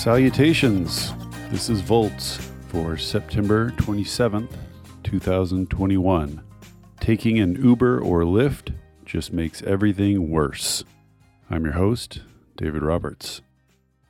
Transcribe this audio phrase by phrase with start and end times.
[0.00, 1.12] Salutations.
[1.50, 4.50] This is Volts for September 27th,
[5.02, 6.42] 2021.
[7.00, 8.72] Taking an Uber or Lyft
[9.04, 10.84] just makes everything worse.
[11.50, 12.22] I'm your host,
[12.56, 13.42] David Roberts.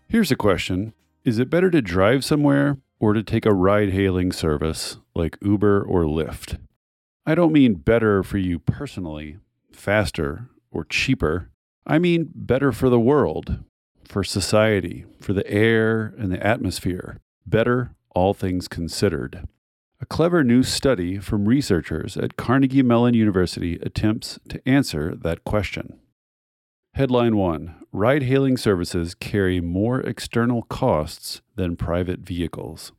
[0.06, 0.92] Here's a question
[1.24, 5.82] Is it better to drive somewhere or to take a ride hailing service like Uber
[5.82, 6.60] or Lyft?
[7.26, 9.38] I don't mean better for you personally,
[9.72, 11.50] faster, or cheaper.
[11.84, 13.64] I mean better for the world,
[14.10, 17.20] for society, for the air and the atmosphere.
[17.46, 19.46] Better, all things considered.
[20.00, 26.00] A clever new study from researchers at Carnegie Mellon University attempts to answer that question.
[26.94, 32.92] Headline 1 Ride hailing services carry more external costs than private vehicles.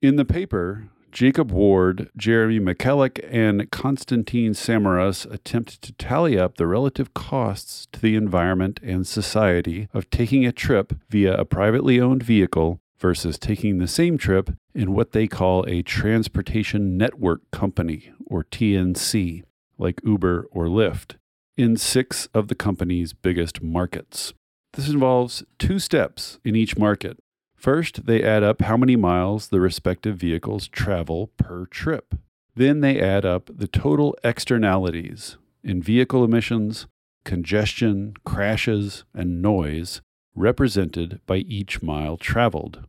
[0.00, 6.66] In the paper, Jacob Ward, Jeremy Michalek, and Constantine Samaras attempt to tally up the
[6.66, 12.22] relative costs to the environment and society of taking a trip via a privately owned
[12.22, 18.44] vehicle versus taking the same trip in what they call a transportation network company, or
[18.44, 19.42] TNC,
[19.78, 21.16] like Uber or Lyft,
[21.56, 24.34] in six of the company's biggest markets.
[24.74, 27.18] This involves two steps in each market
[27.60, 32.14] First, they add up how many miles the respective vehicles travel per trip.
[32.54, 36.86] Then they add up the total externalities in vehicle emissions,
[37.22, 40.00] congestion, crashes, and noise
[40.34, 42.86] represented by each mile traveled.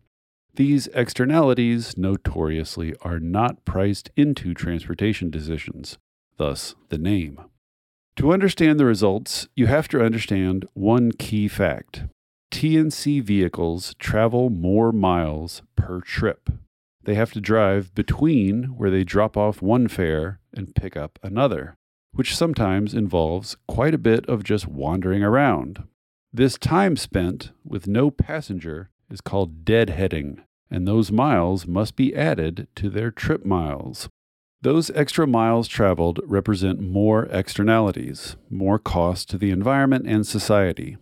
[0.56, 5.98] These externalities notoriously are not priced into transportation decisions,
[6.38, 7.42] thus the name.
[8.16, 12.04] To understand the results, you have to understand one key fact
[12.52, 16.50] TNC vehicles travel more miles per trip.
[17.04, 21.76] They have to drive between where they drop off one fare and pick up another,
[22.12, 25.84] which sometimes involves quite a bit of just wandering around.
[26.32, 32.68] This time spent with no passenger is called deadheading, and those miles must be added
[32.76, 34.08] to their trip miles.
[34.62, 40.98] Those extra miles traveled represent more externalities, more cost to the environment and society.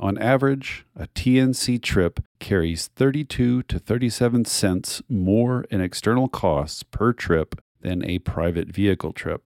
[0.00, 7.12] On average, a TNC trip carries 32 to 37 cents more in external costs per
[7.12, 9.42] trip than a private vehicle trip.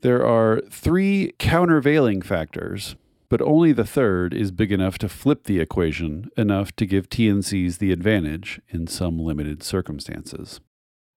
[0.00, 2.96] There are three countervailing factors,
[3.28, 7.76] but only the third is big enough to flip the equation enough to give TNCs
[7.76, 10.60] the advantage in some limited circumstances.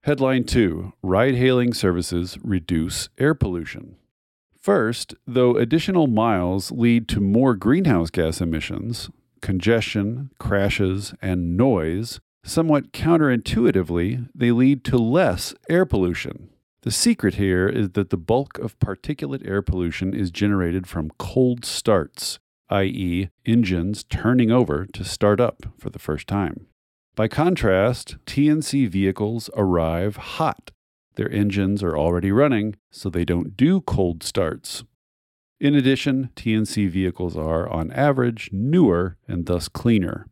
[0.03, 3.95] Headline 2 Ride hailing services reduce air pollution.
[4.65, 12.91] First, though additional miles lead to more greenhouse gas emissions, congestion, crashes, and noise, somewhat
[12.91, 16.49] counterintuitively, they lead to less air pollution.
[16.81, 21.63] The secret here is that the bulk of particulate air pollution is generated from cold
[21.63, 22.39] starts,
[22.69, 26.65] i.e., engines turning over to start up for the first time.
[27.13, 30.71] By contrast, TNC vehicles arrive hot
[31.15, 34.83] their engines are already running, so they don't do cold starts.
[35.59, 40.27] In addition, TNC vehicles are, on average, newer and thus cleaner.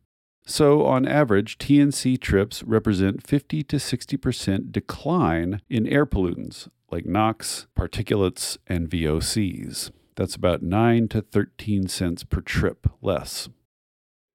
[0.46, 7.66] So, on average, TNC trips represent 50 to 60% decline in air pollutants like NOx,
[7.76, 9.90] particulates, and VOCs.
[10.16, 13.48] That's about 9 to 13 cents per trip less.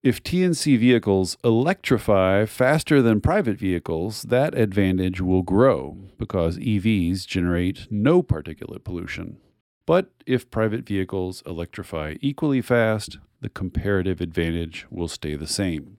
[0.02, 7.86] If TNC vehicles electrify faster than private vehicles, that advantage will grow because EVs generate
[7.92, 9.40] no particulate pollution.
[9.86, 15.98] But if private vehicles electrify equally fast, the comparative advantage will stay the same.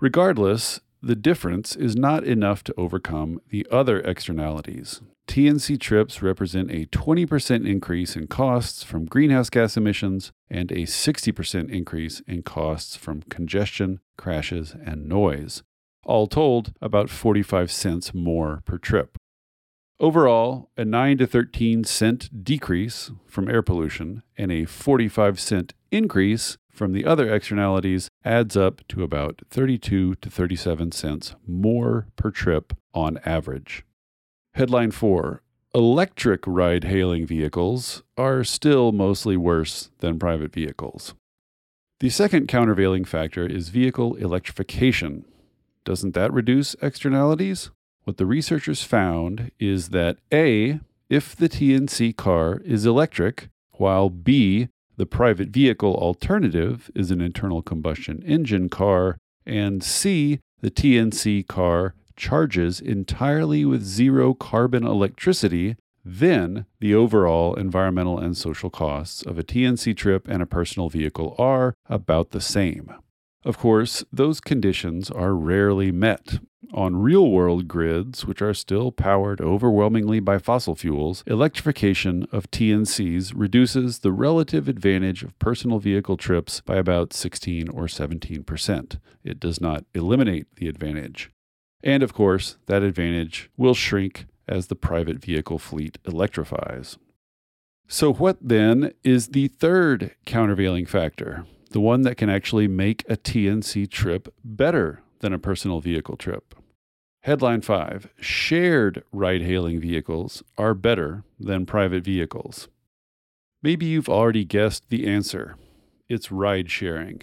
[0.00, 5.00] Regardless, the difference is not enough to overcome the other externalities.
[5.26, 11.70] TNC trips represent a 20% increase in costs from greenhouse gas emissions and a 60%
[11.70, 15.62] increase in costs from congestion, crashes, and noise.
[16.04, 19.16] All told, about 45 cents more per trip.
[20.00, 26.56] Overall, a 9 to 13 cent decrease from air pollution and a 45 cent increase
[26.70, 32.72] from the other externalities adds up to about 32 to 37 cents more per trip
[32.94, 33.84] on average.
[34.54, 35.42] Headline 4
[35.74, 41.14] Electric ride hailing vehicles are still mostly worse than private vehicles.
[42.00, 45.26] The second countervailing factor is vehicle electrification.
[45.84, 47.70] Doesn't that reduce externalities?
[48.04, 54.68] What the researchers found is that A, if the TNC car is electric, while B,
[54.96, 61.94] the private vehicle alternative is an internal combustion engine car, and C, the TNC car
[62.16, 69.42] charges entirely with zero carbon electricity, then the overall environmental and social costs of a
[69.42, 72.92] TNC trip and a personal vehicle are about the same.
[73.44, 76.40] Of course, those conditions are rarely met.
[76.72, 83.32] On real world grids, which are still powered overwhelmingly by fossil fuels, electrification of TNCs
[83.34, 88.98] reduces the relative advantage of personal vehicle trips by about 16 or 17 percent.
[89.24, 91.30] It does not eliminate the advantage.
[91.82, 96.98] And of course, that advantage will shrink as the private vehicle fleet electrifies.
[97.88, 101.46] So, what then is the third countervailing factor?
[101.70, 106.54] The one that can actually make a TNC trip better than a personal vehicle trip.
[107.22, 112.68] Headline 5 Shared ride hailing vehicles are better than private vehicles.
[113.62, 115.56] Maybe you've already guessed the answer
[116.08, 117.22] it's ride sharing.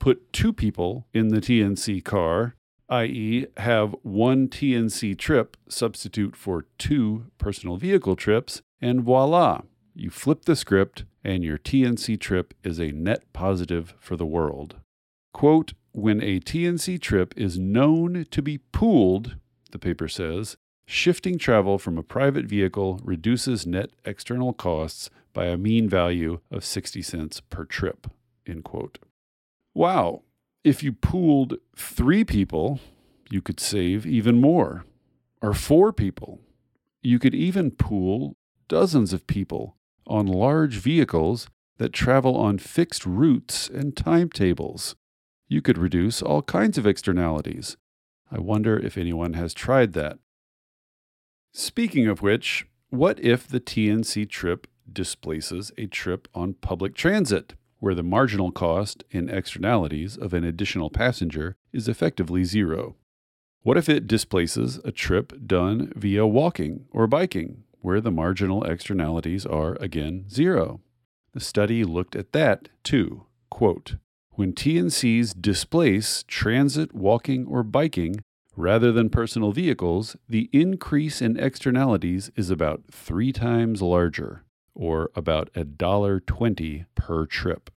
[0.00, 2.56] Put two people in the TNC car,
[2.88, 9.62] i.e., have one TNC trip substitute for two personal vehicle trips, and voila,
[9.98, 14.76] you flip the script and your TNC trip is a net positive for the world.
[15.34, 19.36] Quote, when a TNC trip is known to be pooled,
[19.72, 20.56] the paper says,
[20.86, 26.64] shifting travel from a private vehicle reduces net external costs by a mean value of
[26.64, 28.06] 60 cents per trip.
[28.46, 28.98] End quote.
[29.74, 30.22] Wow,
[30.62, 32.78] if you pooled three people,
[33.30, 34.84] you could save even more.
[35.42, 36.40] Or four people.
[37.02, 38.36] You could even pool
[38.68, 39.76] dozens of people
[40.08, 44.96] on large vehicles that travel on fixed routes and timetables.
[45.48, 47.76] You could reduce all kinds of externalities.
[48.30, 50.18] I wonder if anyone has tried that.
[51.52, 57.94] Speaking of which, what if the TNC trip displaces a trip on public transit, where
[57.94, 62.96] the marginal cost in externalities of an additional passenger is effectively zero?
[63.62, 69.46] What if it displaces a trip done via walking or biking, where the marginal externalities
[69.46, 70.80] are again zero.
[71.32, 73.26] The study looked at that too.
[73.50, 73.96] Quote,
[74.38, 78.20] when TNCs displace transit, walking, or biking
[78.56, 85.52] rather than personal vehicles, the increase in externalities is about three times larger, or about
[85.54, 87.70] $1.20 per trip.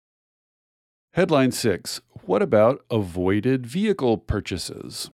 [1.14, 5.10] Headline 6 What about avoided vehicle purchases?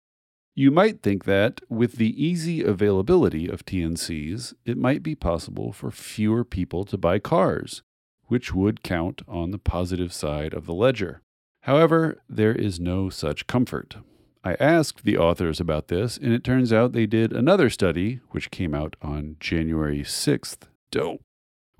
[0.55, 5.89] You might think that, with the easy availability of TNCs, it might be possible for
[5.89, 7.81] fewer people to buy cars,
[8.27, 11.23] which would count on the positive side of the ledger.
[11.61, 13.95] However, there is no such comfort.
[14.43, 18.51] I asked the authors about this, and it turns out they did another study, which
[18.51, 21.21] came out on January 6th, dope,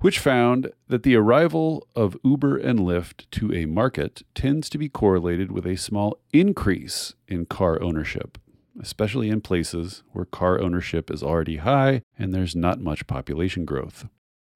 [0.00, 4.88] which found that the arrival of Uber and Lyft to a market tends to be
[4.88, 8.36] correlated with a small increase in car ownership
[8.80, 14.06] especially in places where car ownership is already high and there's not much population growth.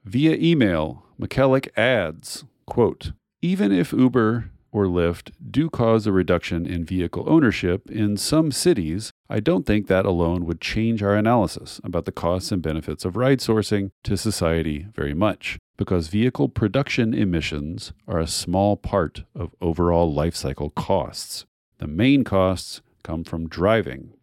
[0.05, 3.13] Via email, Michalek adds, quote,
[3.43, 9.11] even if Uber or Lyft do cause a reduction in vehicle ownership in some cities,
[9.29, 13.17] I don't think that alone would change our analysis about the costs and benefits of
[13.17, 19.55] ride sourcing to society very much, because vehicle production emissions are a small part of
[19.61, 21.47] overall life cycle costs.
[21.79, 24.15] The main costs come from driving.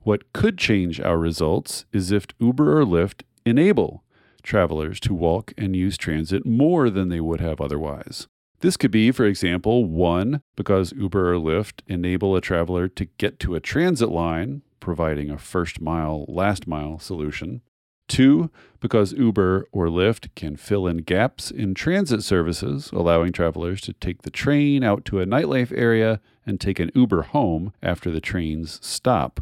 [0.00, 4.04] What could change our results is if Uber or Lyft enable
[4.42, 8.26] travelers to walk and use transit more than they would have otherwise.
[8.60, 13.38] This could be, for example, one, because Uber or Lyft enable a traveler to get
[13.40, 17.60] to a transit line, providing a first mile, last mile solution.
[18.08, 18.50] Two,
[18.80, 24.22] because Uber or Lyft can fill in gaps in transit services, allowing travelers to take
[24.22, 28.80] the train out to a nightlife area and take an Uber home after the trains
[28.82, 29.40] stop.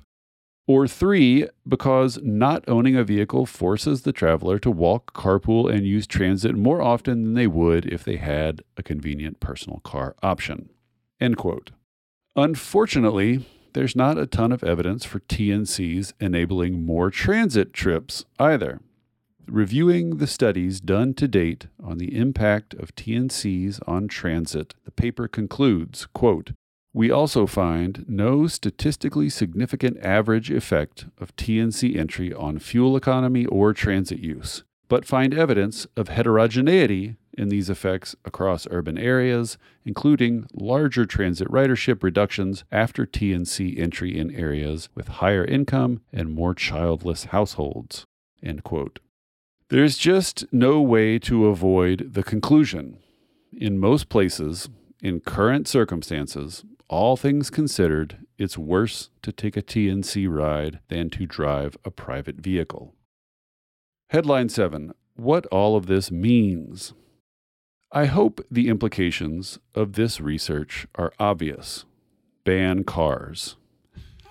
[0.69, 6.09] Or three, because not owning a vehicle forces the traveler to walk, carpool, and use
[6.09, 10.69] transit more often than they would if they had a convenient personal car option.
[11.21, 11.71] End quote.
[12.35, 18.81] Unfortunately, there's not a ton of evidence for TNCs enabling more transit trips either.
[19.47, 25.29] Reviewing the studies done to date on the impact of TNCs on transit, the paper
[25.29, 26.51] concludes, quote,
[26.97, 33.75] we also find no statistically significant average effect of TNC entry on fuel economy or
[33.75, 41.05] transit use, but find evidence of heterogeneity in these effects across urban areas, including larger
[41.05, 48.07] transit ridership reductions after TNC entry in areas with higher income and more childless households.
[49.69, 52.97] There's just no way to avoid the conclusion.
[53.53, 54.71] In most places,
[55.03, 61.27] in current circumstances, all things considered, it's worse to take a TNC ride than to
[61.27, 62.95] drive a private vehicle.
[64.11, 66.93] Headline 7 What all of this means.
[67.93, 71.85] I hope the implications of this research are obvious.
[72.45, 73.57] ban cars.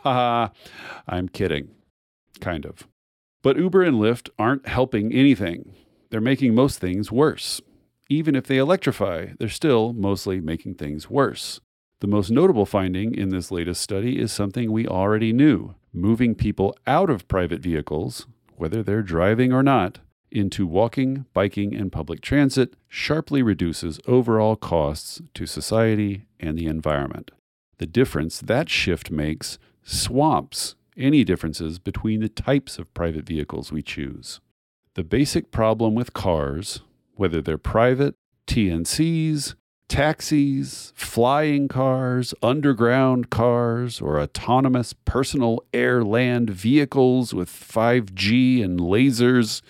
[0.03, 0.49] Haha,
[1.07, 1.69] I'm kidding.
[2.39, 2.87] Kind of.
[3.41, 5.73] But Uber and Lyft aren't helping anything.
[6.09, 7.61] They're making most things worse.
[8.09, 11.59] Even if they electrify, they're still mostly making things worse.
[12.05, 16.77] The most notable finding in this latest study is something we already knew moving people
[16.85, 22.75] out of private vehicles, whether they're driving or not, into walking, biking, and public transit
[22.87, 27.31] sharply reduces overall costs to society and the environment.
[27.79, 33.81] The difference that shift makes swamps any differences between the types of private vehicles we
[33.81, 34.41] choose.
[34.93, 36.81] The basic problem with cars,
[37.15, 38.13] whether they're private,
[38.45, 39.55] TNCs,
[39.87, 49.61] taxis, flying cars, underground cars, or autonomous personal air land vehicles with 5G and lasers,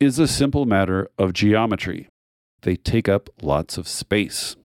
[0.00, 2.08] is a simple matter of geometry.
[2.62, 4.56] They take up lots of space.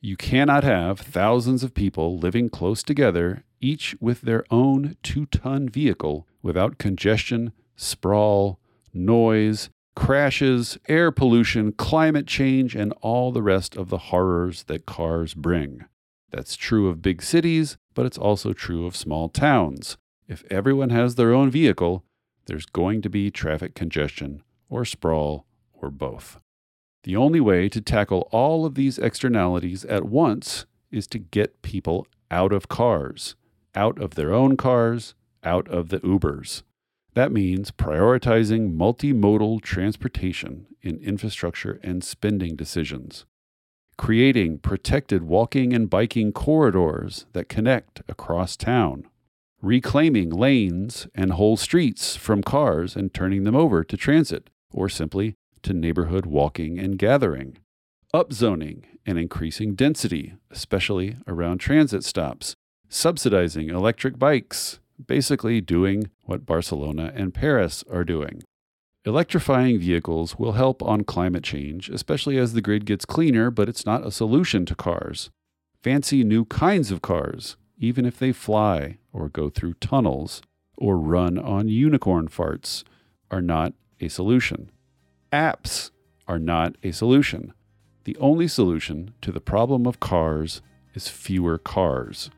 [0.00, 5.68] You cannot have thousands of people living close together, each with their own two ton
[5.68, 8.58] vehicle, without congestion, sprawl,
[8.92, 15.34] noise, crashes, air pollution, climate change, and all the rest of the horrors that cars
[15.34, 15.84] bring.
[16.30, 19.96] That's true of big cities, but it's also true of small towns.
[20.26, 22.04] If everyone has their own vehicle,
[22.46, 26.40] there's going to be traffic congestion, or sprawl, or both.
[27.04, 32.06] The only way to tackle all of these externalities at once is to get people
[32.30, 33.36] out of cars,
[33.74, 36.62] out of their own cars, out of the Ubers.
[37.14, 43.24] That means prioritizing multimodal transportation in infrastructure and spending decisions,
[43.96, 49.04] creating protected walking and biking corridors that connect across town,
[49.62, 55.34] reclaiming lanes and whole streets from cars and turning them over to transit, or simply
[55.62, 57.58] to neighborhood walking and gathering,
[58.12, 62.56] upzoning and increasing density, especially around transit stops,
[62.88, 68.42] subsidizing electric bikes basically doing what Barcelona and Paris are doing.
[69.06, 73.84] Electrifying vehicles will help on climate change, especially as the grid gets cleaner, but it's
[73.84, 75.30] not a solution to cars.
[75.82, 80.40] Fancy new kinds of cars, even if they fly or go through tunnels
[80.78, 82.82] or run on unicorn farts,
[83.30, 84.70] are not a solution.
[85.30, 85.90] Apps
[86.26, 87.52] are not a solution.
[88.04, 90.62] The only solution to the problem of cars
[90.94, 92.30] is fewer cars.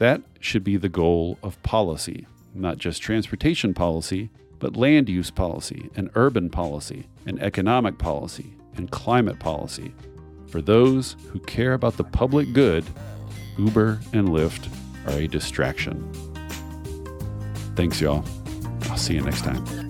[0.00, 5.90] That should be the goal of policy, not just transportation policy, but land use policy
[5.94, 9.92] and urban policy and economic policy and climate policy.
[10.48, 12.82] For those who care about the public good,
[13.58, 14.68] Uber and Lyft
[15.06, 16.10] are a distraction.
[17.76, 18.24] Thanks, y'all.
[18.84, 19.89] I'll see you next time.